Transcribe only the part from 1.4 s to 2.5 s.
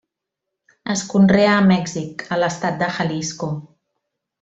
a Mèxic, a